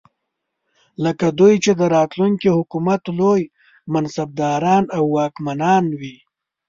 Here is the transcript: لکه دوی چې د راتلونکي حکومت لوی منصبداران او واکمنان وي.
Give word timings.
لکه 1.03 1.27
دوی 1.39 1.55
چې 1.63 1.71
د 1.79 1.81
راتلونکي 1.95 2.49
حکومت 2.57 3.01
لوی 3.19 3.41
منصبداران 3.93 4.83
او 4.97 5.03
واکمنان 5.15 5.85
وي. 5.99 6.15